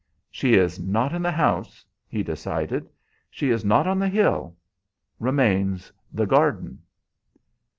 [0.31, 2.89] "She is not in the house," he decided;
[3.29, 4.55] "she is not on the hill
[5.19, 6.81] remains the garden."